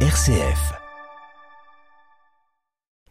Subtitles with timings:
[0.00, 0.85] RCF.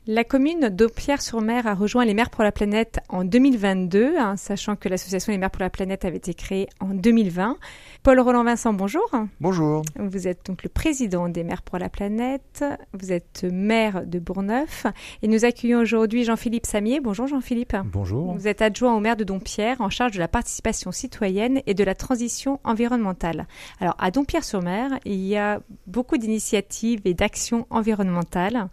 [0.08, 4.88] La commune d'Aupierre-sur-Mer a rejoint les Mers pour la planète en 2022, hein, sachant que
[4.88, 7.58] l'association Les Mers pour la planète avait été créée en 2020.
[8.04, 9.10] Paul Roland Vincent, bonjour.
[9.42, 9.82] Bonjour.
[9.98, 12.64] Vous êtes donc le président des Mers pour la planète.
[12.94, 14.86] Vous êtes maire de Bourneuf
[15.24, 17.00] et nous accueillons aujourd'hui Jean-Philippe Samier.
[17.00, 17.76] Bonjour Jean-Philippe.
[17.86, 18.32] Bonjour.
[18.32, 21.84] Vous êtes adjoint au maire de Dompierre en charge de la participation citoyenne et de
[21.84, 23.48] la transition environnementale.
[23.80, 28.70] Alors à Dompierre-sur-Mer, il y a beaucoup d'initiatives et d'actions environnementales.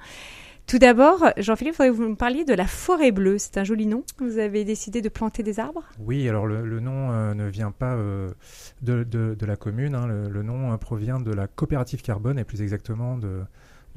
[0.67, 3.37] Tout d'abord, Jean-Philippe, il vous me parliez de la forêt bleue.
[3.39, 4.05] C'est un joli nom.
[4.19, 5.85] Vous avez décidé de planter des arbres?
[5.99, 8.31] Oui, alors le, nom euh, ne vient pas euh,
[8.81, 9.95] de, la commune.
[9.95, 10.07] Hein.
[10.07, 13.43] Le, nom euh, provient de la coopérative carbone et plus exactement de,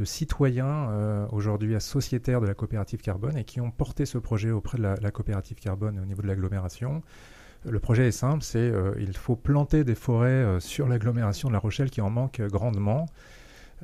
[0.04, 0.90] citoyens
[1.32, 5.12] aujourd'hui sociétaires de la coopérative carbone et qui ont porté ce projet auprès de la,
[5.12, 7.02] coopérative carbone au niveau de l'agglomération.
[7.64, 11.90] Le projet est simple, c'est il faut planter des forêts sur l'agglomération de La Rochelle
[11.90, 13.06] qui en manque grandement.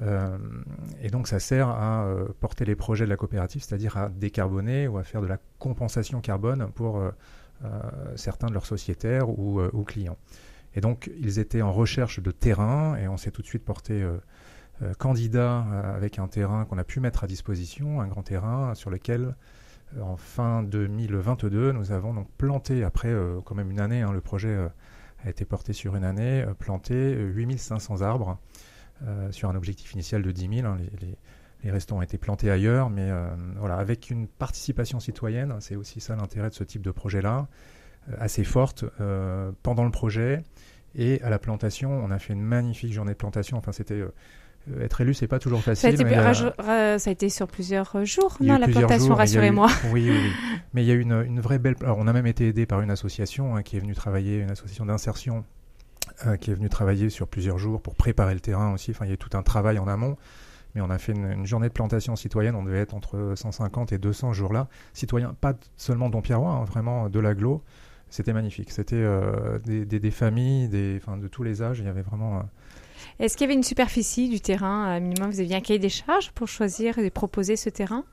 [0.02, 0.38] Euh,
[1.02, 4.88] et donc ça sert à euh, porter les projets de la coopérative, c'est-à-dire à décarboner
[4.88, 7.12] ou à faire de la compensation carbone pour euh,
[8.16, 10.18] certains de leurs sociétaires ou, clients.
[10.74, 14.04] Et donc ils étaient en recherche de terrain et on s'est tout de suite porté
[14.98, 15.60] candidat
[15.96, 19.36] avec un terrain qu'on a pu mettre à disposition, un grand terrain sur lequel
[20.02, 23.14] en fin 2022 nous avons donc planté, après
[23.46, 24.58] quand même une année, hein, le projet
[25.24, 28.40] a été porté sur une année, planté 8500 arbres.
[29.08, 30.68] Euh, sur un objectif initial de 10 000.
[30.68, 30.78] Hein,
[31.64, 36.00] les, restants ont été plantés ailleurs, mais euh, voilà, avec une participation citoyenne, c'est aussi
[36.00, 37.48] ça l'intérêt de ce type de projet-là,
[38.10, 38.86] euh, assez forte
[39.64, 40.44] pendant le projet
[40.96, 41.92] et à la plantation.
[41.92, 43.58] On a fait une magnifique journée de plantation.
[43.58, 44.04] Enfin, c'était
[44.80, 45.82] être élu, c'est pas toujours facile.
[45.82, 49.68] Ça a, été, ça a été sur plusieurs jours, non, la plantation, rassurez-moi.
[49.92, 50.32] Oui, oui, oui,
[50.74, 51.76] Mais il y a une, une vraie belle.
[51.82, 54.52] Alors, on a même été aidé par une association hein, qui est venue travailler, une
[54.52, 55.44] association d'insertion
[56.28, 58.92] euh, qui est venu travailler sur plusieurs jours pour préparer le terrain aussi.
[58.92, 60.18] Enfin, il y a tout un travail en amont.
[60.76, 62.56] Mais on a fait une, journée de plantation citoyenne.
[62.56, 64.68] On devait être entre 150 et 200 jours là.
[64.94, 67.62] Citoyens, pas seulement Dompierrois, hein, vraiment de l'agglo.
[68.10, 68.72] C'était magnifique.
[68.72, 71.80] C'était euh, des, familles, des, enfin, de tous les âges.
[71.80, 72.38] Il y avait vraiment.
[72.38, 72.42] Euh,
[73.20, 75.32] Est-ce qu'il y avait une superficie du terrain minimum?
[75.32, 78.06] Vous aviez un cahier des charges pour choisir et proposer ce terrain?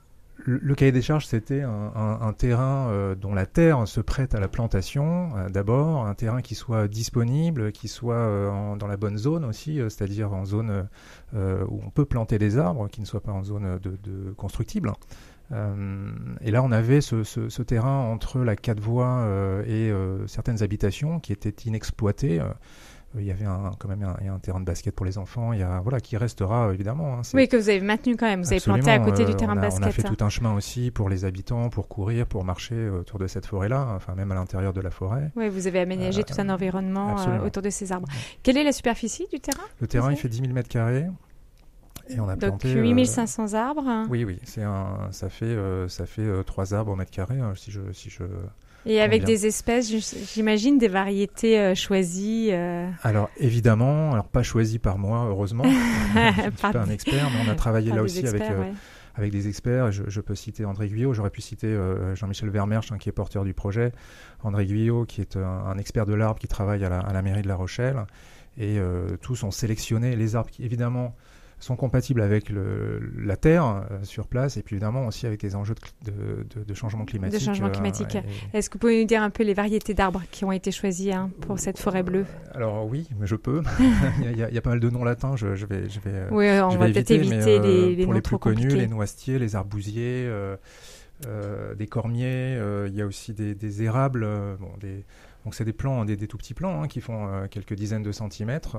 [0.45, 4.49] Le, cahier des charges, c'était un, terrain euh, dont la terre se prête à la
[4.49, 9.45] plantation, euh, d'abord, un terrain qui soit disponible, qui soit euh, dans la bonne zone
[9.45, 10.89] aussi, c'est-à-dire en zone
[11.35, 14.93] où on peut planter des arbres, qui ne soit pas en zone de, constructible.
[15.51, 19.27] et là, on avait ce, terrain entre la quatre voies
[19.67, 19.93] et
[20.27, 22.41] certaines habitations qui étaient inexploitées
[23.17, 25.63] il y avait un, quand même un, terrain de basket pour les enfants, il y
[25.63, 27.15] a, voilà, qui restera évidemment.
[27.15, 29.35] Hein, oui, que vous avez maintenu quand même, vous avez planté à côté du euh,
[29.35, 29.85] terrain de basket.
[29.85, 33.19] On a fait tout un chemin aussi pour les habitants, pour courir, pour marcher autour
[33.19, 35.31] de cette forêt-là, enfin même à l'intérieur de la forêt.
[35.37, 38.09] Oui, vous avez aménagé tout un euh, environnement euh, autour de ces arbres.
[38.43, 41.07] Quelle est la superficie du terrain Le terrain, il fait 10 000 mètres carrés.
[42.11, 44.07] Et on a Donc 8500 arbres.
[44.09, 45.57] Oui, oui, c'est un, ça fait,
[45.89, 48.25] ça fait 3 arbres au mètre carré, hein, si je, si je
[48.87, 49.93] et avec des espèces,
[50.33, 52.89] j'imagine, des variétés euh, choisies euh.
[53.03, 55.65] Alors évidemment, alors pas choisies par moi, heureusement.
[55.65, 58.65] je ne suis pas un expert, mais on a travaillé là aussi avec, euh,
[59.15, 59.93] avec des experts.
[59.93, 61.77] Je, peux citer André Guyot, j'aurais pu citer
[62.15, 63.93] Jean-Michel Vermersch, hein, qui est porteur du projet.
[64.43, 67.43] André Guyot, qui est un, expert de l'arbre qui travaille à la, à la, mairie
[67.43, 68.07] de La Rochelle.
[68.59, 68.79] Et
[69.21, 71.15] tous ont sélectionné les arbres qui, évidemment,
[71.61, 75.57] sont compatibles avec le, la Terre euh, sur place et puis évidemment aussi avec les
[75.57, 75.75] enjeux
[76.05, 76.13] de,
[76.55, 77.41] de, de changement climatique.
[77.41, 78.17] De changement euh, climatique.
[78.53, 81.13] Est-ce que vous pouvez nous dire un peu les variétés d'arbres qui ont été choisies
[81.13, 82.27] hein, pour cette forêt bleue?
[82.55, 83.63] Alors oui, mais je peux.
[84.21, 86.01] il, y a, il, y a, pas mal de noms latins, je, je vais, je
[86.01, 86.13] vais.
[86.13, 89.57] Euh, oui, on va peut-être éviter, les, les, pour les plus connus, les noisetiers, les
[89.57, 90.31] arbousiers.
[91.77, 94.27] des cormiers, il y a aussi des, des érables,
[94.61, 95.05] bon, des,
[95.45, 98.13] donc c'est des plants, des, des, tout petits plants hein, qui font quelques dizaines de
[98.13, 98.77] centimètres.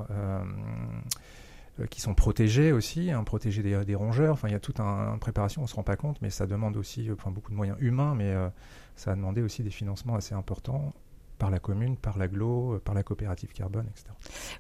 [1.79, 4.33] Euh, qui sont protégés aussi, hein, protégés des, rongeurs.
[4.33, 6.29] Enfin, il y a toute un, une préparation, on ne se rend pas compte, mais
[6.29, 8.49] ça demande aussi euh, enfin, beaucoup de moyens humains, mais euh,
[8.95, 10.93] ça a demandé aussi des financements assez importants
[11.37, 14.07] par la commune, par l'aglo, par la coopérative carbone, etc.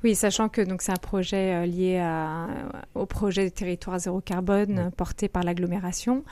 [0.03, 2.01] Oui, sachant que donc c'est un projet lié
[2.95, 6.23] au projet territoire zéro carbone porté par l'agglomération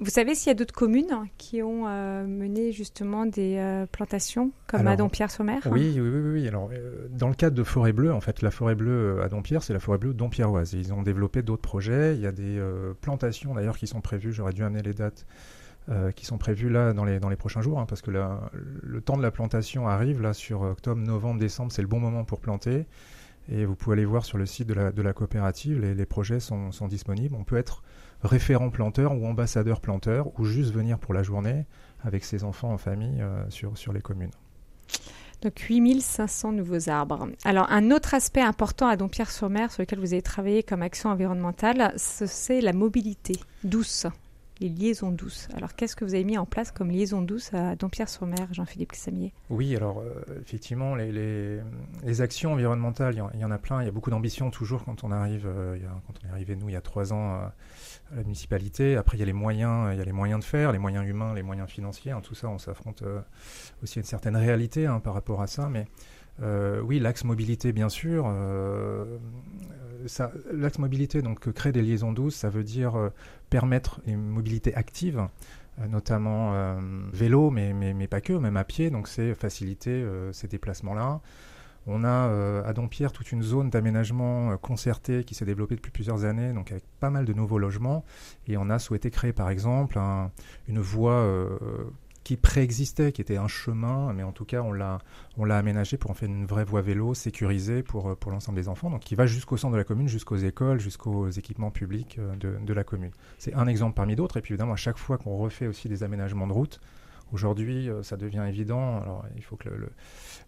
[0.00, 4.50] vous savez s'il y a d'autres communes qui ont euh, mené justement des euh, plantations
[4.66, 6.48] comme à Dompierre-sur-Mer oui, oui, oui, oui.
[6.48, 9.62] Alors, euh, dans le cadre de Forêt Bleue, en fait, la Forêt Bleue à Dompierre,
[9.62, 10.72] c'est la Forêt Bleue Dompierroise.
[10.72, 12.14] Ils ont développé d'autres projets.
[12.14, 12.60] Il y a des
[13.02, 14.32] plantations d'ailleurs qui sont prévues.
[14.32, 15.26] J'aurais dû amener les dates.
[16.14, 19.16] qui sont prévues là dans les, dans les prochains jours, hein, parce que le temps
[19.16, 22.86] de la plantation arrive là sur octobre, novembre, décembre, c'est le bon moment pour planter.
[23.52, 26.86] Et vous pouvez aller voir sur le site de la, coopérative, les, projets sont, sont,
[26.86, 27.34] disponibles.
[27.34, 27.82] On peut être
[28.22, 31.66] référent planteur ou ambassadeur planteur ou juste venir pour la journée
[32.02, 34.30] avec ses enfants en famille euh, sur, sur les communes.
[35.42, 37.28] Donc 8500 nouveaux arbres.
[37.44, 41.94] Alors un autre aspect important à Dompierre-sur-Mer sur lequel vous avez travaillé comme action environnementale,
[41.96, 44.06] c'est la mobilité douce,
[44.60, 45.48] les liaisons douces.
[45.56, 49.32] Alors qu'est-ce que vous avez mis en place comme liaison douce à Dompierre-sur-Mer, Jean-Philippe Samier
[49.48, 51.60] Oui, alors euh, effectivement, les,
[52.20, 55.10] actions environnementales, il y, en a plein, il y a beaucoup d'ambition toujours quand on
[55.10, 57.46] arrive, euh, quand on est arrivé nous il y a trois ans euh,
[58.12, 58.96] à la municipalité.
[58.96, 61.08] Après, il y a les moyens, il y a les moyens de faire, les moyens
[61.08, 62.12] humains, les moyens financiers.
[62.12, 63.02] Hein, tout ça, on s'affronte
[63.82, 65.68] aussi à une certaine réalité hein, par rapport à ça.
[65.68, 65.86] Mais
[66.82, 68.26] oui, l'axe mobilité, bien sûr.
[70.52, 73.10] L'axe mobilité, donc créer des liaisons douces, ça veut dire
[73.50, 75.26] permettre une mobilité active
[75.88, 76.76] notamment
[77.12, 78.90] vélo, mais, mais, pas que, même à pied.
[78.90, 81.20] Donc c'est faciliter ces déplacements-là.
[81.86, 85.90] On a euh, à Dompierre toute une zone d'aménagement euh, concertée qui s'est développée depuis
[85.90, 88.04] plusieurs années, donc avec pas mal de nouveaux logements.
[88.46, 89.98] Et on a souhaité créer par exemple
[90.68, 91.58] une voie euh,
[92.30, 94.98] qui préexistait, qui était un chemin, mais en tout cas on l'a
[95.36, 98.68] on l'a aménagé pour en faire une vraie voie vélo sécurisée pour pour l'ensemble des
[98.68, 102.56] enfants, donc qui va jusqu'au centre de la commune, jusqu'aux écoles, jusqu'aux équipements publics de,
[102.64, 103.10] de la commune.
[103.38, 106.04] C'est un exemple parmi d'autres, et puis évidemment à chaque fois qu'on refait aussi des
[106.04, 106.78] aménagements de route,
[107.32, 109.00] Aujourd'hui, euh, ça devient évident.
[109.00, 109.68] Alors, il faut que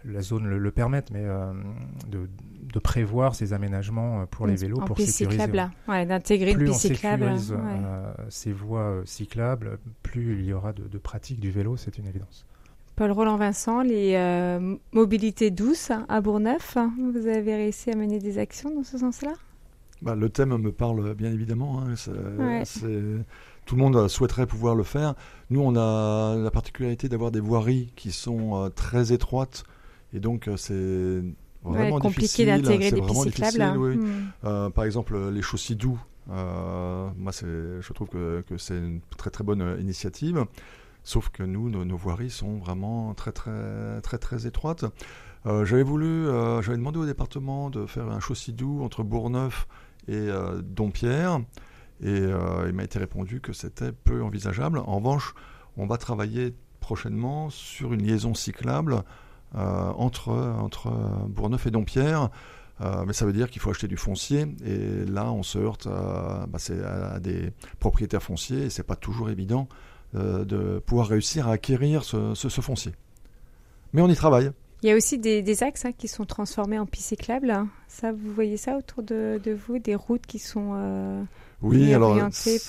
[0.04, 1.52] la zone le, permette, mais euh,
[2.08, 5.44] de, prévoir ces aménagements euh, pour les vélos, pour sécuriser.
[5.88, 7.26] Ouais, d'intégrer une piste cyclable.
[7.26, 7.52] Plus
[8.28, 12.46] ces voies cyclables, plus il y aura de, de pratique du vélo, c'est une évidence.
[12.96, 14.58] Paul Roland Vincent, les
[14.92, 16.76] mobilités douces à Bourgneuf,
[17.12, 19.32] vous avez réussi à mener des actions dans ce sens-là?
[20.02, 21.80] Bah, Le thème me parle bien évidemment.
[21.80, 21.94] Hein.
[22.64, 22.90] C'est
[23.66, 25.14] tout le monde souhaiterait pouvoir le faire.
[25.50, 29.64] Nous, on a la particularité d'avoir des voiries qui sont euh, très étroites
[30.12, 31.22] et donc euh, c'est
[31.62, 33.96] vraiment compliqué d'intégrer des pistes cyclables.
[33.96, 34.30] Hmm.
[34.44, 36.00] Euh, par exemple, les chaussées doux.
[36.28, 40.44] moi, je trouve que, c'est une très très bonne initiative.
[41.04, 44.84] Sauf que nous, nos, voiries sont vraiment très très très très étroites.
[45.44, 46.26] j'avais voulu,
[46.60, 49.66] j'avais demandé au département de faire un chaussée doux entre Bourgneuf
[50.08, 50.28] et
[50.62, 51.40] Dompierre.
[52.02, 54.78] Et euh, il m'a été répondu que c'était peu envisageable.
[54.78, 55.34] En revanche,
[55.76, 59.02] on va travailler prochainement sur une liaison cyclable euh,
[59.54, 60.90] entre, entre
[61.28, 62.30] Bourneuf et Dompierre.
[62.80, 65.86] Euh, mais ça veut dire qu'il faut acheter du foncier et là on se heurte
[65.86, 66.58] à, bah,
[67.12, 69.68] à des propriétaires fonciers et c'est pas toujours évident
[70.14, 72.92] de pouvoir réussir à acquérir ce, ce, foncier.
[73.92, 74.50] Mais on y travaille.
[74.82, 77.54] Il y a aussi des, axes hein, qui sont transformés en pistes cyclables.
[77.88, 81.26] Ça, vous voyez ça autour de, de vous, des routes qui sont
[81.62, 82.18] oui, alors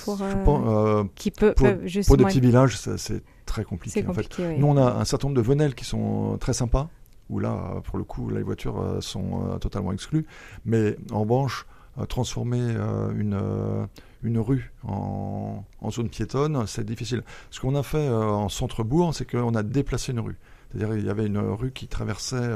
[0.03, 4.05] pour, euh, euh, qui peut, pour, des petits villages, c'est très compliqué.
[4.07, 4.39] en fait.
[4.57, 6.89] Nous, on a un certain nombre de venelles qui sont très sympas,
[7.29, 10.25] où là, pour le coup, les voitures euh, sont totalement exclues.
[10.65, 11.65] Mais en revanche,
[12.09, 12.75] transformer
[13.15, 13.39] une,
[14.23, 17.23] une rue en, en zone piétonne, c'est difficile.
[17.51, 20.37] Ce qu'on a fait en centre-bourg, c'est qu'on a déplacé une rue.
[20.71, 22.49] C'est-à-dire il y avait une rue qui traversait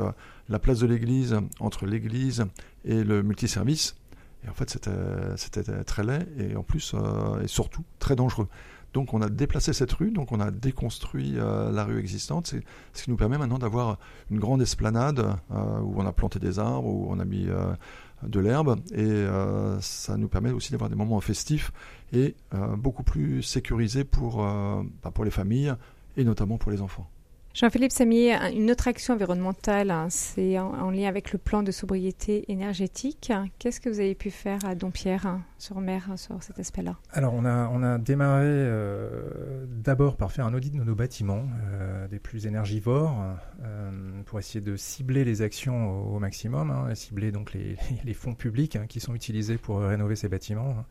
[0.50, 2.46] la place de l'église, entre l'église
[2.84, 3.96] et le multiservice.
[4.46, 8.48] Et en fait, c'était très laid et en plus, euh, et surtout, très dangereux.
[8.94, 12.54] Donc on a déplacé cette rue, donc on a déconstruit euh, la rue existante,
[12.94, 14.00] ce qui nous permet maintenant d'avoir
[14.32, 15.20] une grande esplanade
[15.52, 17.48] euh, où on a planté des arbres, où on a mis
[18.24, 19.26] de l'herbe, et
[19.82, 21.72] ça nous permet aussi d'avoir des moments festifs
[22.14, 22.36] et
[22.78, 25.76] beaucoup plus sécurisés pour, bah, pour les familles
[26.16, 27.08] et notamment pour les enfants.
[27.60, 32.46] Jean-Philippe Samier, une autre action environnementale, hein, c'est en, lien avec le plan de sobriété
[32.52, 33.34] énergétique.
[33.58, 36.98] Qu'est-ce que vous avez pu faire à Dompierre hein, sur mer hein, sur cet aspect-là?
[37.14, 42.20] Alors, on a, démarré euh, d'abord par faire un audit de nos bâtiments, euh, des
[42.20, 43.16] plus énergivores,
[43.64, 48.78] euh, pour essayer de cibler les actions au, maximum, cibler donc les, les fonds publics
[48.88, 50.86] qui sont utilisés pour rénover ces bâtiments.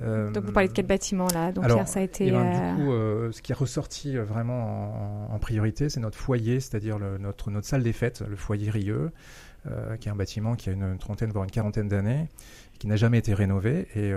[0.00, 1.52] Euh, Donc vous parlez de quel bâtiment là?
[1.52, 2.26] Donc ça a été.
[2.28, 6.18] Eh ben, du euh, coup, euh, ce qui est ressorti vraiment en, priorité, c'est notre
[6.18, 9.10] foyer, c'est-à-dire notre, notre salle des fêtes, le foyer Rieux,
[10.00, 12.28] qui est un bâtiment qui a une, trentaine voire une quarantaine d'années,
[12.78, 13.88] qui n'a jamais été rénové.
[13.94, 14.12] Et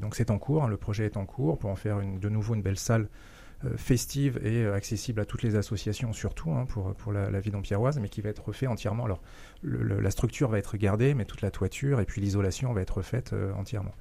[0.00, 2.28] donc c'est en cours, hein, le projet est en cours pour en faire une, de
[2.28, 3.08] nouveau une belle salle
[3.76, 7.98] festive et accessible à toutes les associations surtout hein, pour, pour la, la vie d'Empierroise,
[8.00, 9.04] mais qui va être refait entièrement.
[9.04, 9.20] Alors
[9.62, 13.34] la structure va être gardée, mais toute la toiture et puis l'isolation va être refaite
[13.56, 13.94] entièrement.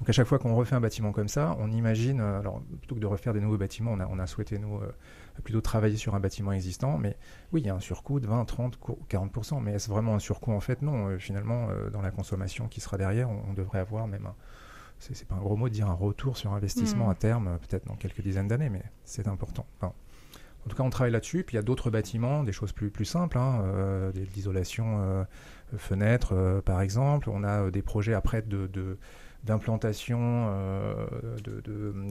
[0.00, 2.94] Donc à chaque fois qu'on refait un bâtiment comme ça, on imagine, euh, alors plutôt
[2.94, 4.90] que de refaire des nouveaux bâtiments, on a, souhaité nous euh,
[5.44, 7.18] plutôt travailler sur un bâtiment existant, mais
[7.52, 8.78] oui, il y a un surcoût de 20, 30,
[9.10, 10.52] 40%, mais est-ce vraiment un surcoût?
[10.52, 14.24] En fait Non, euh, finalement, dans la consommation qui sera derrière, on, devrait avoir même
[14.24, 14.34] un,
[14.98, 17.10] c'est pas un gros mot de dire un retour sur investissement mmh.
[17.10, 19.66] à terme, peut-être dans quelques dizaines d'années, mais c'est important.
[19.82, 19.92] en
[20.68, 21.44] tout cas, on travaille là-dessus.
[21.44, 25.26] Puis il y a d'autres bâtiments, des choses plus, plus simples, hein, d'isolation
[25.76, 27.28] fenêtres, par exemple.
[27.30, 28.98] On a des projets après de, de
[29.44, 30.18] d'implantation
[30.50, 31.06] euh,
[31.44, 31.60] de,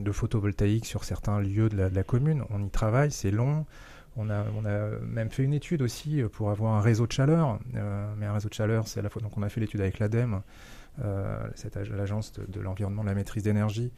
[0.02, 2.44] de, photovoltaïque sur certains lieux de la, commune.
[2.50, 3.66] On y travaille, c'est long.
[4.16, 4.44] On a,
[5.02, 7.58] même fait une étude aussi pour avoir un réseau de chaleur.
[8.16, 9.22] mais un réseau de chaleur, c'est à la fois.
[9.22, 10.42] Donc, on a fait l'étude avec l'ADEME,
[10.98, 13.92] l'agence de, de l'environnement de la maîtrise d'énergie,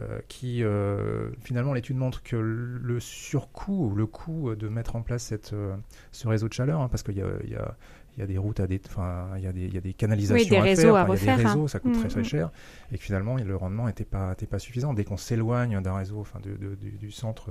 [0.00, 5.02] euh, qui euh, finalement l'étude montre que le surcoût ou le coût de mettre en
[5.02, 5.76] place cette, euh,
[6.10, 7.76] ce réseau de chaleur, hein, parce qu'il y a, y, a,
[8.18, 10.48] y a, des routes à des, enfin il y a des, y a des canalisations
[10.50, 11.48] des à réseaux faire, à refaire, y a des hein.
[11.52, 12.24] réseaux, ça coûte très Mm, très mm.
[12.24, 12.50] cher,
[12.92, 14.94] et que finalement le rendement n'était pas, était pas suffisant.
[14.94, 17.50] Dès qu'on s'éloigne d'un réseau, enfin de, de- du, du centre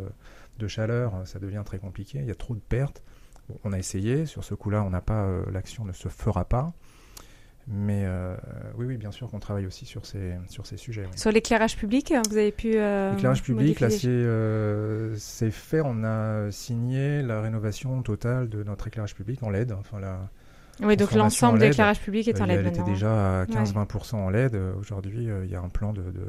[0.60, 2.20] de chaleur, ça devient très compliqué.
[2.20, 3.02] Il y a trop de pertes.
[3.50, 4.26] Bon, on a essayé.
[4.26, 6.74] Sur ce coup-là, on n'a pas, euh, l'action ne se fera pas.
[7.68, 8.36] Mais euh,
[8.78, 11.06] oui, oui, bien sûr qu'on travaille aussi sur ces, sur ces sujets.
[11.10, 11.18] oui.
[11.18, 12.74] Sur l'éclairage public, vous avez pu.
[12.76, 15.82] euh, L'éclairage public, là, c'est euh, fait.
[15.84, 19.72] On a signé la rénovation totale de notre éclairage public en LED.
[19.72, 20.20] Enfin, la,
[20.82, 23.46] Oui, donc l'ensemble en de l'éclairage public est en euh, LED elle était déjà à
[23.46, 23.48] Ouais.
[23.48, 24.56] 15-20% en LED.
[24.56, 26.26] Euh, Aujourd'hui, il y a un plan de, de,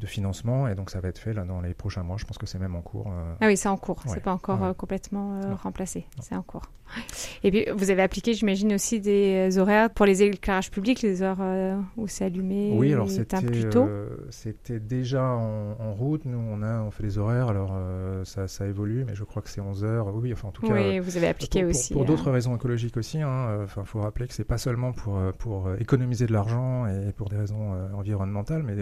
[0.00, 2.16] de financement et donc ça va être fait là, dans les prochains mois.
[2.16, 3.08] Je pense que c'est même en cours.
[3.08, 3.34] euh.
[3.42, 3.98] Ah oui, c'est en cours.
[4.06, 4.12] Ouais.
[4.14, 4.68] C'est pas encore Ouais.
[4.68, 6.06] euh, complètement euh, remplacé.
[6.22, 6.62] C'est en cours.
[7.44, 11.22] Et puis, vous avez appliqué, j'imagine, aussi des euh, horaires pour les éclairages publics, les
[11.22, 12.72] heures euh, où c'est allumé.
[12.74, 13.36] Oui, alors c'était
[13.76, 16.24] euh, c'était déjà en, en route.
[16.24, 17.48] Nous, on a on fait les horaires.
[17.48, 20.14] Alors euh, ça, ça évolue, mais je crois que c'est 11 heures.
[20.14, 20.74] Oui, enfin en tout cas.
[20.74, 21.92] oui, vous avez appliqué pour, aussi.
[21.92, 23.20] Pour, euh, d'autres raisons écologiques aussi.
[23.22, 23.60] Hein.
[23.64, 27.36] Enfin, faut rappeler que c'est pas seulement pour pour économiser de l'argent et pour des
[27.36, 28.74] raisons environnementales, mais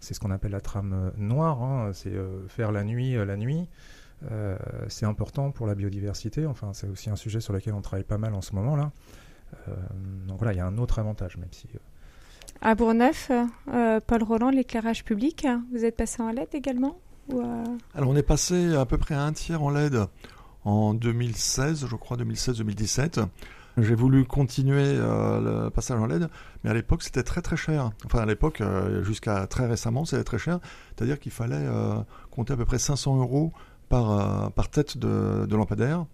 [0.00, 1.62] c'est ce qu'on appelle la trame noire.
[1.62, 1.90] hein.
[1.92, 2.12] C'est
[2.48, 3.66] faire la nuit la nuit.
[4.30, 4.56] Euh,
[4.88, 6.46] c'est important pour la biodiversité.
[6.46, 8.90] Enfin, c'est aussi un sujet sur lequel on travaille pas mal en ce moment là.
[9.68, 9.72] Euh,
[10.28, 11.66] donc voilà, il y a un autre avantage, même si.
[11.74, 11.78] euh,
[12.60, 13.30] À Bourgneuf,
[13.72, 16.98] euh, Paul Roland, l'éclairage public, vous êtes passé en LED également
[17.28, 19.96] ou, euh, Alors on est passé à peu près à un tiers en LED
[20.64, 23.24] en 2016, je crois 2016-2017.
[23.78, 26.28] J'ai voulu continuer euh, le passage en LED,
[26.64, 27.90] mais à l'époque c'était très très cher.
[28.04, 30.58] Enfin à l'époque, euh, jusqu'à très récemment, c'était très cher.
[30.94, 31.94] C'est-à-dire qu'il fallait euh,
[32.30, 33.52] compter à peu près 500 euros
[33.90, 34.10] par,
[34.46, 36.06] euh, par tête de, de lampadaire.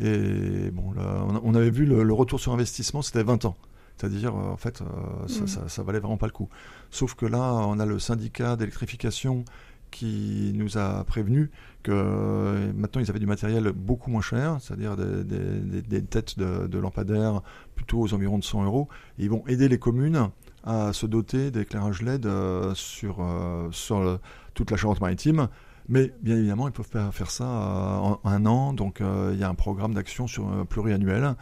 [0.00, 3.56] Et bon, là, on, avait vu le, le retour sur investissement, c'était 20 ans.
[3.96, 5.46] C'est-à-dire, euh, en fait, euh, ça, Mhm.
[5.48, 6.48] ça, ça valait vraiment pas le coup.
[6.90, 9.44] Sauf que là, on a le syndicat d'électrification
[9.92, 11.52] qui nous a prévenu
[11.84, 16.36] que maintenant ils avaient du matériel beaucoup moins cher, c'est-à-dire des, des- des- des têtes
[16.36, 17.42] de, de lampadaires
[17.76, 18.88] plutôt aux environs de 100 euros.
[19.20, 20.30] Et ils vont aider les communes
[20.64, 22.26] à se doter d'éclairage LED
[22.74, 23.24] sur,
[23.70, 24.18] sur le-
[24.54, 25.48] toute la Charente-Maritime.
[25.88, 28.72] Mais bien évidemment, ils peuvent pas faire ça euh, en un an.
[28.72, 31.34] Donc euh, il y a un programme d'action euh, pluriannuel.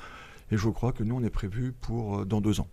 [0.50, 2.66] Et je crois que nous, on est prévu pour dans deux ans.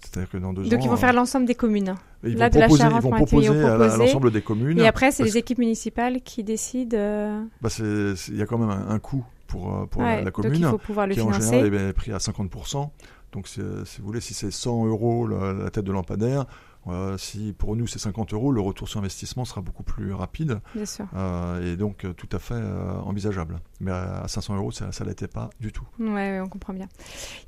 [0.00, 1.94] C'est-à-dire que dans deux Donc ans, ils vont faire l'ensemble des communes.
[2.22, 3.98] ils là, vont de la proposer, ils vont proposer vont à proposer.
[3.98, 4.78] l'ensemble des communes.
[4.78, 7.46] Et après, c'est les équipes municipales qui décident.
[7.62, 10.32] bah, il y a quand même un, un coût pour, pour la- ouais, la, donc
[10.34, 11.60] commune, il faut pouvoir le qui en financer.
[11.60, 12.90] général est pris à 50%.
[13.32, 16.44] Donc, si vous voulez, si c'est 100 euros la, la tête de lampadaire,
[16.88, 20.60] euh, si pour nous c'est 50 euros, le retour sur investissement sera beaucoup plus rapide
[20.74, 21.06] Bien sûr.
[21.14, 23.58] euh, et donc euh, tout à fait euh, envisageable.
[23.80, 25.86] Mais à, à 500 euros, ça ne l'était pas du tout.
[25.98, 26.88] Ouais, ouais, on comprend bien.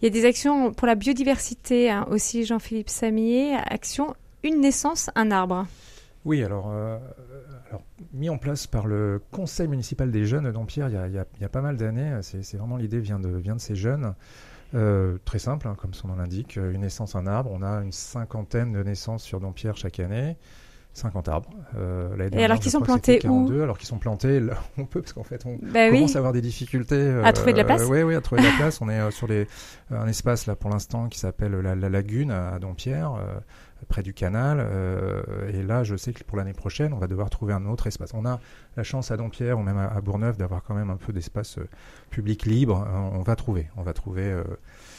[0.00, 3.54] Il y a des actions pour la biodiversité hein, aussi, Jean-Philippe Samier.
[3.56, 5.66] Action Une naissance, un arbre.
[6.24, 6.98] Oui, alors, euh,
[7.68, 11.14] alors, mis en place par le Conseil municipal des jeunes d'Ampierre il y a, il
[11.14, 12.18] y a- il y a pas mal d'années.
[12.22, 14.14] C'est c'est vraiment l'idée vient de, vient de ces jeunes.
[14.74, 17.50] Euh, très simple, hein, comme son nom l'indique, euh, une naissance, un arbre.
[17.52, 20.36] On a une cinquantaine de naissances sur Dampierre chaque année.
[20.98, 21.50] 50 arbres.
[21.76, 24.84] Euh, dernière, alors qu'ils sont plantés où 42, Alors qu'ils sont plantés là où on
[24.86, 25.96] peut, parce qu'en fait, on Bah oui.
[25.98, 26.96] commence à avoir des difficultés.
[26.96, 28.80] euh, À trouver de la place Oui, oui, à trouver de la place.
[28.80, 29.46] On est euh, sur les,
[29.90, 33.38] un espace là pour l'instant qui s'appelle la, la Lagune à Dampierre, euh,
[33.88, 34.58] près du canal.
[34.60, 37.86] euh, et là, je sais que pour l'année prochaine, on va devoir trouver un autre
[37.86, 38.10] espace.
[38.14, 38.40] On a
[38.76, 41.58] la chance à Dampierre ou même à, à Bourgneuf d'avoir quand même un peu d'espace
[41.58, 41.68] euh,
[42.10, 42.84] public libre.
[42.88, 43.68] Euh, on va trouver.
[43.76, 44.34] On va trouver.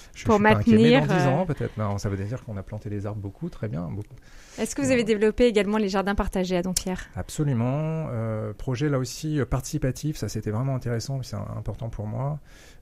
[0.09, 1.77] Euh, je, Pour je suis pas inquiet, mais maintenir, dans 10 euh, ans peut-être.
[1.77, 3.83] Non, ça veut dire qu'on a planté les arbres beaucoup, très bien.
[3.89, 4.15] Beaucoup.
[4.57, 7.07] Est-ce que vous avez développé également les jardins partagés à Dompierre?
[7.15, 8.07] Absolument.
[8.11, 12.39] Euh, projet là aussi euh, participatif, ça c'était vraiment intéressant, c'est important pour moi.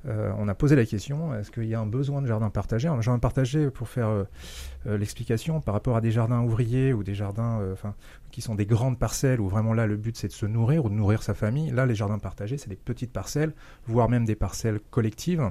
[0.07, 2.87] Euh, on a posé la question est-ce qu'il y a un besoin de jardin partagé
[2.87, 4.23] Un jardin partagé, pour faire euh,
[4.87, 7.95] euh, l'explication, par rapport à des jardins ouvriers ou des jardins euh, enfin,
[8.31, 10.89] qui sont des grandes parcelles où vraiment là le but c'est de se nourrir ou
[10.89, 11.71] de nourrir sa famille.
[11.71, 13.53] Là, les jardins partagés, c'est des petites parcelles,
[13.85, 15.49] voire même des parcelles collectives.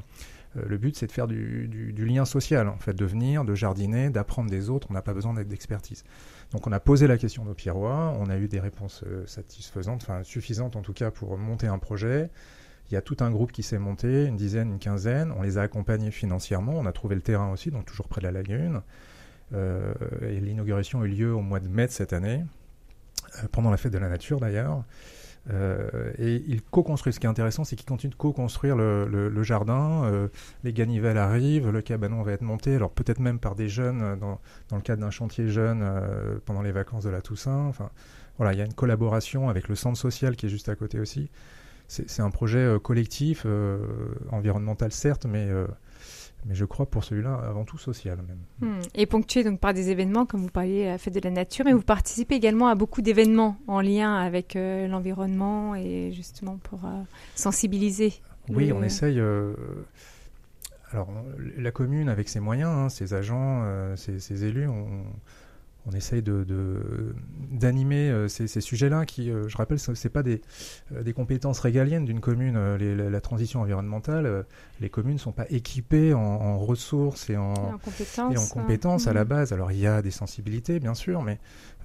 [0.56, 4.10] Euh, le but, c'est de faire du, lien social, en fait, de venir, de jardiner,
[4.10, 4.88] d'apprendre des autres.
[4.90, 6.04] On n'a pas besoin d'être d'expertise.
[6.52, 8.14] Donc, on a posé la question aux Pierrois.
[8.18, 11.78] On a eu des réponses euh, satisfaisantes, enfin suffisantes en tout cas pour monter un
[11.78, 12.30] projet.
[12.90, 15.32] Il y a tout un groupe qui s'est monté, une dizaine, une quinzaine.
[15.36, 16.74] On les a accompagnés financièrement.
[16.76, 18.82] On a trouvé le terrain aussi, donc toujours près de la lagune.
[19.52, 22.44] Euh, et l'inauguration a eu lieu au mois de mai de cette année,
[23.52, 24.84] pendant la fête de la nature d'ailleurs.
[25.50, 27.14] Euh, et ils co-construisent.
[27.16, 30.04] Ce qui est intéressant, c'est qu'ils continuent de co-construire le, le- le jardin.
[30.04, 30.28] Euh,
[30.64, 34.16] les ganivelles arrivent, le cabanon va être monté, alors peut-être même par des jeunes, euh,
[34.16, 37.66] dans, dans le cadre d'un chantier jeune euh, pendant les vacances de la Toussaint.
[37.68, 37.90] Enfin,
[38.38, 40.98] voilà, il y a une collaboration avec le centre social qui est juste à côté
[40.98, 41.30] aussi.
[41.88, 43.46] c'est un projet collectif,
[44.30, 45.48] environnemental certes, mais
[46.44, 48.38] mais je crois pour celui-là avant tout social même.
[48.60, 48.82] Hmm.
[48.94, 51.66] Et ponctué donc par des événements comme vous parliez à la fête de la nature,
[51.66, 56.80] et vous participez également à beaucoup d'événements en lien avec l'environnement et justement pour
[57.34, 58.14] sensibiliser.
[58.48, 59.20] Oui, on essaye.
[60.90, 61.08] alors
[61.56, 63.64] la commune avec ses moyens, hein, ses agents,
[63.96, 65.04] ses, ses, élus, on,
[65.86, 66.44] on essaye de,
[67.52, 70.42] d'animer euh, ces, sujets-là qui, euh, je rappelle, ce n'est pas des,
[70.92, 72.58] euh, des compétences régaliennes d'une commune.
[72.76, 74.44] la, transition environnementale,
[74.80, 77.78] les communes ne sont pas équipées en, ressources et en,
[78.52, 79.28] compétences, à la mmh.
[79.28, 79.52] base.
[79.52, 81.38] Alors il y a des sensibilités, bien sûr, mais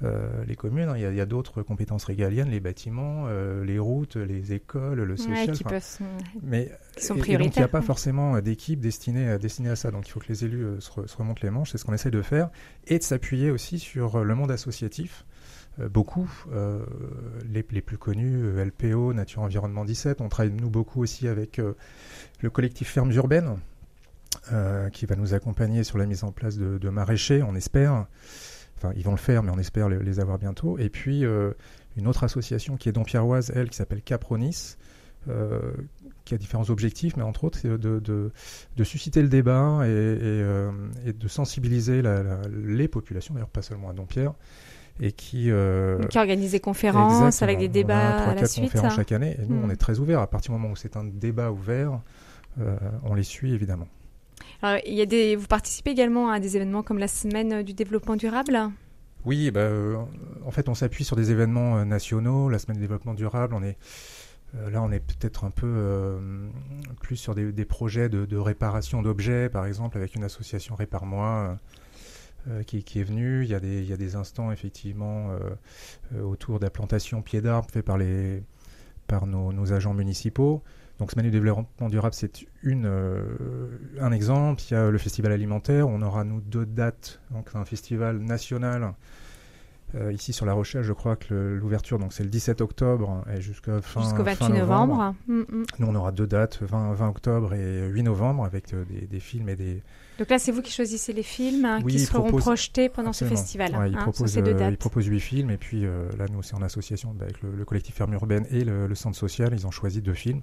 [0.03, 0.89] euh, les communes.
[0.89, 0.97] Hein.
[0.97, 5.51] Il y a, d'autres compétences régaliennes, les bâtiments, euh, les routes, les écoles, le social.
[5.51, 5.99] qui peuvent,
[6.41, 9.91] mais sont et, donc il n'y a pas forcément euh, d'équipe destinée, à ça.
[9.91, 11.71] Donc il faut que les élus se, remontent les manches.
[11.71, 12.49] C'est ce qu'on essaie de faire
[12.87, 15.25] et de s'appuyer aussi sur le monde associatif.
[15.89, 16.29] beaucoup,
[17.47, 20.21] les, les, plus connus, LPO, Nature Environnement 17.
[20.21, 21.61] On travaille nous beaucoup aussi avec
[22.41, 23.57] le collectif Fermes Urbaines,
[24.93, 28.07] qui va nous accompagner sur la mise en place de, de maraîchers, on espère.
[28.81, 30.79] Enfin, ils vont le faire, mais on espère les, avoir bientôt.
[30.79, 31.51] Et puis, euh,
[31.97, 34.75] une autre association qui est Dompierroise, elle, qui s'appelle Capronis,
[35.29, 35.59] euh,
[36.25, 40.71] qui a différents objectifs, mais entre autres, c'est de, de, susciter le débat et, euh,
[41.05, 42.01] de sensibiliser
[42.49, 44.33] les populations, d'ailleurs pas seulement à Dompierre,
[44.99, 45.51] et qui,
[46.09, 48.65] qui organise des conférences avec des débats à la suite.
[48.65, 49.71] conférences chaque année, et nous, on hmm.
[49.71, 50.21] est très ouverts.
[50.21, 52.01] À partir du moment où c'est un débat ouvert,
[53.03, 53.87] on les suit évidemment
[54.63, 58.15] il y a des, vous participez également à des événements comme la semaine du développement
[58.15, 58.59] durable
[59.25, 59.97] Oui, bah, euh,
[60.45, 62.49] en fait, on s'appuie sur des événements euh, nationaux.
[62.49, 66.19] La semaine du développement durable, euh, là, on est peut-être un peu
[67.01, 71.57] plus sur des, projets de, réparation d'objets, par exemple, avec une association Répare-moi.
[72.65, 73.43] Qui, est venue.
[73.43, 75.29] Il y, a des, instants effectivement
[76.23, 78.41] autour de la plantation pied d'arbre fait par, les,
[79.05, 80.63] par nos agents municipaux.
[81.01, 83.23] Donc Semaine du développement durable, c'est une, euh,
[83.99, 84.61] un exemple.
[84.69, 85.87] Il y a le festival alimentaire.
[85.87, 87.19] On aura, nous, deux dates.
[87.31, 88.93] Donc un festival national.
[89.95, 93.41] Euh, ici sur La Rochelle, je crois que l'ouverture, donc c'est le 17 octobre et
[93.41, 95.15] jusqu'à fin, Jusqu'au 28 novembre.
[95.27, 95.65] Mm, mm.
[95.79, 99.49] Nous, on aura deux dates, 20, 20 octobre et 8 novembre, avec euh, des, films
[99.49, 99.81] et des.
[100.19, 103.75] Donc là, c'est vous qui choisissez les films hein, qui seront projetés pendant ce festival.
[103.75, 107.15] Ouais, ils, hein, proposent, ils, proposent, 8 films et puis là, nous, c'est en association
[107.19, 109.49] avec le, collectif Ferme Urbaine et le, le centre social.
[109.51, 110.41] Ils ont choisi deux films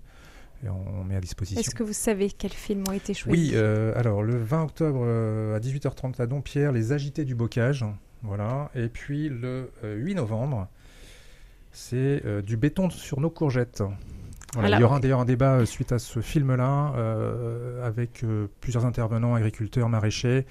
[0.65, 1.61] et on, met à disposition.
[1.61, 3.51] Est-ce que vous savez quels films ont été choisis?
[3.51, 7.85] Oui, euh, alors le 20 octobre euh, à 18h30 à Dompierre, Les Agités du Bocage.
[8.23, 8.71] Voilà.
[8.75, 10.69] Et puis le 8 euh, novembre,
[11.71, 13.85] c'est Du béton sur nos courgettes.
[14.57, 16.95] il y aura d'ailleurs un débat suite à ce film-là
[17.85, 18.25] avec
[18.61, 20.45] plusieurs intervenants, agriculteurs, maraîchers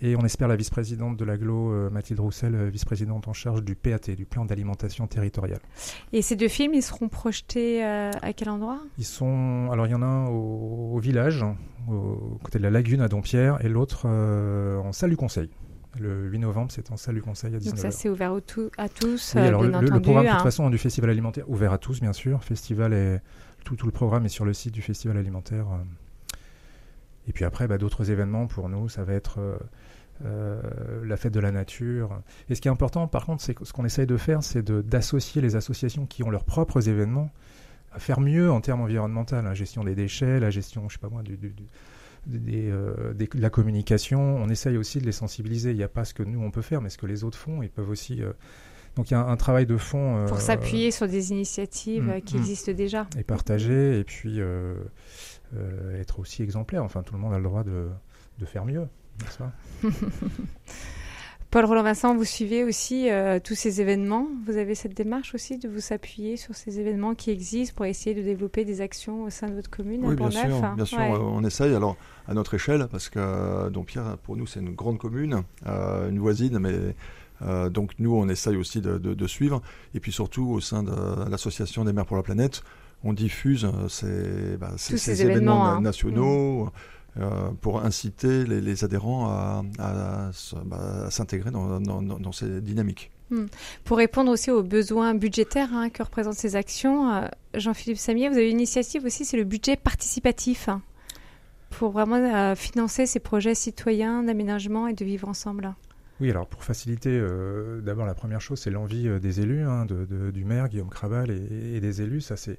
[0.00, 3.74] et on espère la vice-présidente de l'aglo, euh, Mathilde Roussel, euh, vice-présidente en charge du
[3.74, 5.60] PAT, du plan d'alimentation territoriale.
[6.12, 8.80] Et ces deux films, ils seront projetés euh, à quel endroit?
[8.98, 9.68] Ils sont.
[9.72, 11.44] Alors, il y en a un au, village,
[11.88, 15.50] au côté de la lagune à Dompierre, et l'autre en salle du conseil.
[16.00, 17.68] Le 8 novembre, c'est en salle du conseil à 19h.
[17.70, 18.34] Donc ça, c'est ouvert
[18.78, 20.42] à tous, oui, alors le, programme, de toute hein.
[20.42, 22.42] façon, du festival alimentaire, ouvert à tous, bien sûr.
[22.42, 23.22] Festival est,
[23.64, 25.66] tout, tout le programme est sur le site du festival alimentaire.
[27.28, 29.56] Et puis après, bah, d'autres événements pour nous, ça va être euh,
[30.24, 30.60] euh,
[31.04, 32.20] la fête de la nature.
[32.48, 34.64] Et ce qui est important, par contre, c'est que ce qu'on essaye de faire, c'est
[34.64, 37.30] d'associer les associations qui ont leurs propres événements
[37.92, 41.08] à faire mieux en termes environnementaux, la gestion des déchets, la gestion, je sais pas
[41.08, 41.38] moi, du,
[42.32, 44.36] euh, des, de la communication.
[44.36, 45.70] On essaye aussi de les sensibiliser.
[45.70, 47.38] Il n'y a pas ce que nous on peut faire, mais ce que les autres
[47.38, 47.62] font.
[47.62, 48.20] Ils peuvent aussi.
[48.96, 50.24] donc il y a un, travail de fond.
[50.26, 52.38] Pour s'appuyer sur des initiatives mm, qui mm.
[52.38, 53.06] existent déjà.
[53.18, 54.00] Et partager.
[54.00, 54.40] Et puis.
[55.56, 56.82] Euh, être aussi exemplaire.
[56.84, 57.88] Enfin, tout le monde a le droit de,
[58.38, 58.86] de faire mieux,
[61.52, 64.26] Paul Roland Vincent, vous suivez aussi euh, tous ces événements?
[64.44, 68.16] Vous avez cette démarche aussi de vous appuyer sur ces événements qui existent pour essayer
[68.16, 71.44] de développer des actions au sein de votre commune Oui, bien sûr, bien sûr on
[71.44, 71.72] essaye.
[71.72, 76.18] Alors, à notre échelle, parce que euh, Dompierre, pour nous, c'est une grande commune, une
[76.18, 76.74] voisine, mais
[77.70, 79.62] donc nous, on essaye aussi de, de, suivre.
[79.94, 82.64] Et puis surtout, au sein de l'association des maires pour la planète,
[83.04, 85.80] on diffuse euh, ces, bah, ces, événements, hein.
[85.80, 86.64] nationaux.
[86.64, 86.70] Mm.
[87.16, 89.62] Euh, pour inciter les, adhérents à,
[90.64, 93.12] bah, s'intégrer dans, ces dynamiques.
[93.30, 93.44] Mm.
[93.84, 98.34] Pour répondre aussi aux besoins budgétaires hein, que représentent ces actions, euh, Jean-Philippe Samier, vous
[98.34, 100.82] avez une initiative aussi, c'est le budget participatif hein,
[101.70, 105.72] pour vraiment financer ces projets citoyens d'aménagement et de vivre ensemble.
[106.20, 107.24] Oui, alors pour faciliter,
[107.80, 111.80] d'abord la première chose, c'est l'envie des élus, de, du maire Guillaume Crabal et, et
[111.80, 112.22] des élus.
[112.22, 112.58] Ça, c'est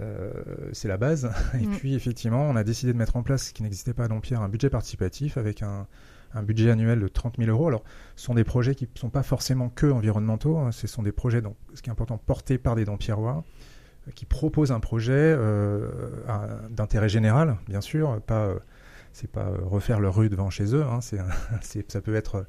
[0.00, 0.32] euh,
[0.72, 1.30] c'est la base.
[1.54, 1.76] Et mm.
[1.76, 4.42] puis, effectivement, on a décidé de mettre en place, ce qui n'existait pas à Dompierre,
[4.42, 5.86] un budget participatif avec un,
[6.42, 7.68] budget annuel de 30 000 euros.
[7.68, 7.84] Alors,
[8.16, 10.58] ce sont des projets qui ne sont pas forcément que environnementaux.
[10.58, 10.72] Hein.
[10.72, 13.44] ce sont des projets, donc, ce qui est important, portés par des Dompierrois.
[14.14, 15.36] qui propose un projet
[16.70, 18.54] d'intérêt général, bien sûr, pas
[19.12, 21.00] c'est pas refaire leur rue devant chez eux, hein,
[21.60, 22.46] ça peut être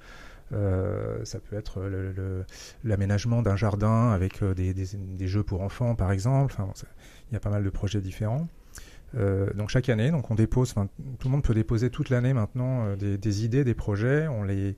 [0.52, 1.82] ça peut être
[2.84, 6.56] l'aménagement d'un jardin avec des, des, jeux pour enfants, par exemple.
[6.58, 6.74] Enfin,
[7.30, 8.48] il y a pas mal de projets différents.
[9.16, 12.86] Euh, donc chaque année, donc on dépose, tout le monde peut déposer toute l'année maintenant
[12.86, 14.28] euh, des, idées, des projets.
[14.28, 14.76] On les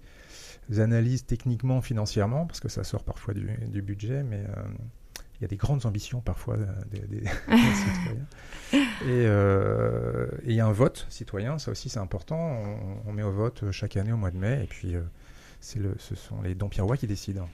[0.77, 4.63] analyse techniquement, financièrement, parce que ça sort parfois du, budget, mais euh,
[5.39, 6.57] il y a des grandes ambitions parfois
[6.91, 8.25] des, citoyens.
[9.07, 12.57] Et il y a un vote citoyen, ça aussi c'est important.
[13.05, 14.95] On, met au vote chaque année au mois de mai, et puis
[15.59, 17.49] c'est le, ce sont les dons Pierrois qui décident.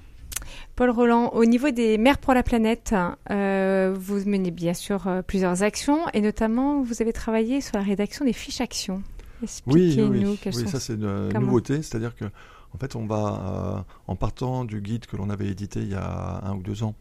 [0.76, 2.96] Paul Roland, au niveau des maires pour la planète,
[3.32, 7.84] euh, vous menez bien sûr euh, plusieurs actions et notamment vous avez travaillé sur la
[7.84, 9.02] rédaction des fiches actions.
[9.44, 14.16] Expliquez-nous oui, oui, ça c'est une nouveauté, c'est-à-dire que en fait on va, euh, en
[14.16, 16.96] partant du guide que l'on avait édité il y a un ou deux ans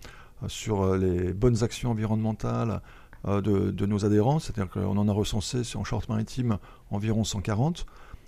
[0.49, 2.83] sur les bonnes actions environnementales
[3.27, 6.59] de, de, nos adhérents, c'est-à-dire qu'on en a recensé en Charente-Maritime
[6.91, 7.87] environ 140,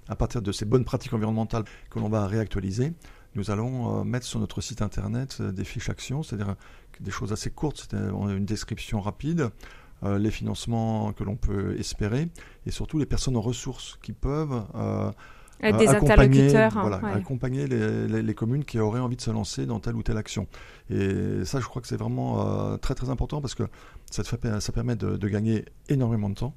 [0.09, 2.95] à partir de ces bonnes pratiques environnementales que l'on va réactualiser
[3.39, 6.57] nous allons euh, mettre sur notre site internet euh, des fiches actions, c'est-à-dire
[7.01, 9.51] des choses assez courtes, c'est-à-dire une description rapide,
[10.03, 12.29] euh, les financements que l'on peut espérer,
[12.67, 14.65] et surtout les personnes en ressources qui peuvent
[15.63, 19.95] des accompagner, voilà, accompagner les, les, communes qui auraient envie de se lancer dans telle
[19.95, 20.47] ou telle action.
[20.91, 23.65] Et ça, je crois que c'est vraiment très très important parce que
[24.11, 26.55] ça, fait, ça permet de, de, gagner énormément de temps.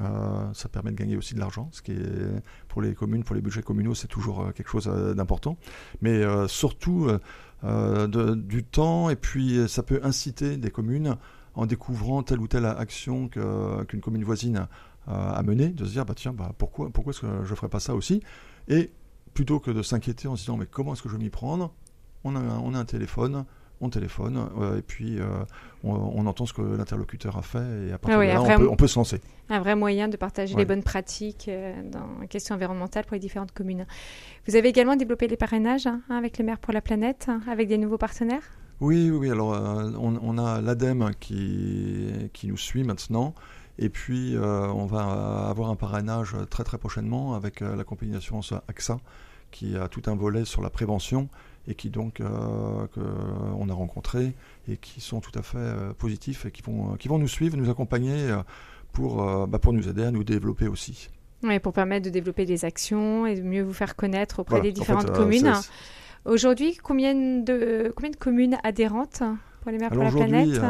[0.00, 3.34] Euh, ça permet de gagner aussi de l'argent, ce qui est pour les communes, pour
[3.34, 5.58] les budgets communaux, c'est toujours euh, quelque chose euh, d'important.
[6.00, 7.08] Mais surtout
[7.62, 11.16] du temps, et puis ça peut inciter des communes
[11.54, 14.66] en découvrant telle ou telle action qu'une commune voisine
[15.06, 17.80] a menée, de se dire bah tiens bah pourquoi est-ce que je ne ferais pas
[17.80, 18.22] ça aussi?
[18.68, 18.90] Et
[19.34, 21.72] plutôt que de s'inquiéter en se disant mais comment est-ce que je vais m'y prendre?
[22.24, 23.44] On a un téléphone,
[23.82, 25.26] on téléphone et puis euh,
[25.84, 28.86] on, entend ce que l'interlocuteur a fait et à partir ah de là, on peut,
[28.86, 29.20] se lancer.
[29.50, 33.20] Un vrai moyen de partager les bonnes pratiques euh, dans les questions environnementales pour les
[33.20, 33.86] différentes communes.
[34.46, 37.68] Vous avez également développé les parrainages hein, avec les maires pour la planète, hein, avec
[37.68, 38.42] des nouveaux partenaires?
[38.80, 43.34] Oui, oui, alors euh, on, a l'ADEME qui, qui nous suit maintenant.
[43.78, 48.98] Et puis, on va avoir un parrainage très très prochainement avec la compagnie d'assurance AXA
[49.50, 51.28] qui a tout un volet sur la prévention
[51.68, 52.86] et qui donc euh,
[53.58, 54.32] on a rencontrés
[54.68, 57.56] et qui sont tout à fait euh, positifs et qui vont, qui vont nous suivre,
[57.56, 58.38] nous accompagner euh,
[58.92, 61.08] pour, bah, pour nous aider à nous développer aussi.
[61.42, 64.70] Oui, pour permettre de développer des actions et de mieux vous faire connaître auprès des
[64.70, 65.52] différentes communes.
[66.24, 69.22] Aujourd'hui, combien de, combien de communes adhérentes
[69.62, 70.60] pour les maires pour la planète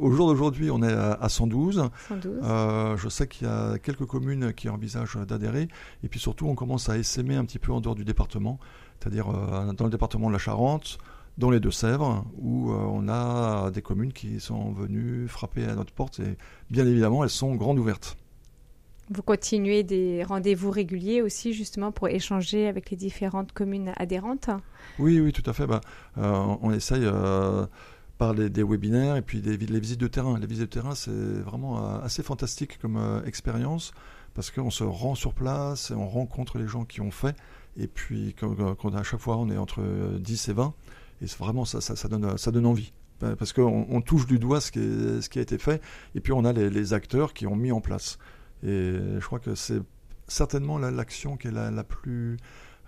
[0.00, 1.90] Au jour d'aujourd'hui, on est à, 112.
[2.08, 2.96] 112.
[2.96, 5.68] je sais qu'il y a quelques communes qui envisagent d'adhérer.
[6.02, 8.58] Et puis surtout, on commence à essaimer un petit peu en dehors du département
[9.00, 10.98] c'est-à-dire euh, dans le département de la Charente,
[11.38, 15.92] dans les Deux-Sèvres, où euh, on a des communes qui sont venues frapper à notre
[15.92, 16.36] porte et
[16.70, 18.16] bien évidemment, elles sont grandes ouvertes.
[19.08, 24.50] Vous continuez des rendez-vous réguliers aussi, justement, pour échanger avec les différentes communes adhérentes?
[24.98, 25.64] Oui, oui, tout à fait.
[25.64, 25.80] Bah,
[26.18, 27.06] euh, on essaye
[28.18, 30.38] par des, webinaires et puis des, les visites de terrain.
[30.38, 33.92] Les visites de terrain, c'est vraiment assez fantastique comme expérience
[34.34, 37.34] parce qu'on se rend sur place et on rencontre les gens qui ont fait.
[37.78, 39.82] Et puis, quand, à chaque fois, on est entre
[40.18, 40.74] 10 et 20,
[41.22, 42.92] et vraiment, ça, ça, donne, ça donne envie.
[43.18, 45.82] Parce qu'on on touche du doigt ce qui, ce qui a été fait,
[46.14, 48.18] et puis on a les, acteurs qui ont mis en place.
[48.62, 49.80] Et je crois que c'est
[50.28, 52.36] certainement l'action qui est la, plus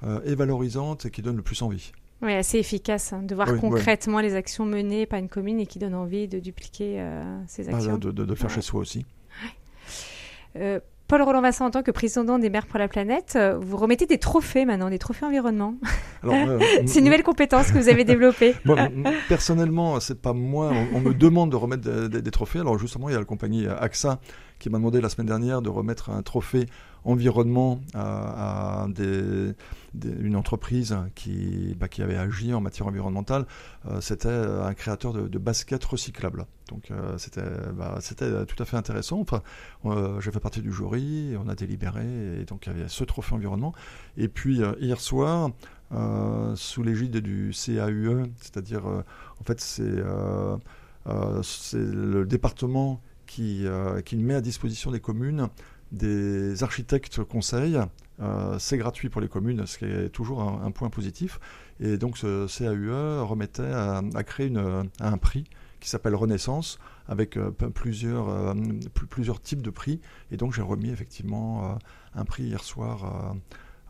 [0.03, 1.93] euh, évalorisante et qui donne le plus envie.
[2.21, 5.79] Oui, assez efficace hein, de voir concrètement les actions menées par une commune et qui
[5.79, 7.97] donne envie de dupliquer euh, ces bah, actions.
[7.97, 9.07] de, de, faire chez soi aussi.
[10.57, 13.79] Euh, Paul Roland Vincent, en tant que président des Mers pour la planète, euh, vous
[13.79, 15.75] remettez des trophées maintenant, des trophées environnement.
[16.25, 18.53] Euh, c'est une nouvelle compétence que vous avez développée.
[19.29, 20.73] personnellement, c'est pas moi.
[20.93, 22.59] On, me demande de remettre des, trophées.
[22.59, 24.19] Alors justement, il y a la compagnie AXA
[24.59, 26.67] qui m'a demandé la semaine dernière de remettre un trophée
[27.05, 28.87] environnement à,
[29.95, 33.47] une entreprise qui, bah, qui avait agi en matière environnementale.
[33.87, 36.47] Euh, c'était un créateur de, baskets recyclables.
[36.69, 37.43] Donc euh, c'était
[37.75, 39.21] bah, c'était tout à fait intéressant.
[39.21, 39.43] Enfin,
[39.87, 43.05] euh, j'ai fait partie du jury, on a délibéré, et donc il y avait ce
[43.05, 43.73] trophée environnement.
[44.17, 45.51] Et puis hier soir,
[46.55, 50.03] sous l'égide du CAUE, c'est-à-dire en fait c'est
[51.43, 53.65] c'est le département qui,
[54.05, 55.49] qui met à disposition des communes
[55.93, 57.79] des architectes conseils.
[58.21, 61.39] Euh, c'est gratuit pour les communes, ce qui est toujours un, point positif.
[61.81, 64.53] Et donc ce CAUE remettait à, créer
[65.01, 65.45] un prix
[65.81, 68.55] qui s'appelle Renaissance, avec euh, plusieurs, euh,
[69.09, 70.01] plusieurs types de prix.
[70.33, 71.79] Et donc j'ai remis effectivement
[72.15, 73.37] un prix hier soir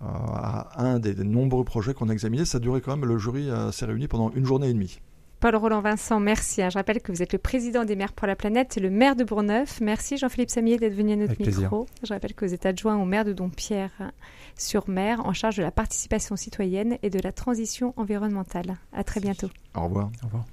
[0.01, 2.45] à un des, nombreux projets qu'on a examinés.
[2.45, 5.01] Ça a duré quand même, le jury s'est réuni pendant une journée et demie.
[5.41, 6.63] Paul Roland Vincent, merci.
[6.63, 6.71] Hein.
[6.71, 9.15] Je rappelle que vous êtes le président des maires pour la planète et le maire
[9.15, 9.81] de Bourneuf.
[9.81, 11.87] Merci Jean-Philippe Samier d'être venu à notre micro.
[12.03, 14.13] Je rappelle que vous êtes adjoint au maire de Dompierre
[14.57, 18.79] sur mer en charge de la participation citoyenne et de la transition environnementale.
[18.93, 19.49] À très bientôt.
[19.77, 20.11] Au revoir.
[20.23, 20.45] Au revoir.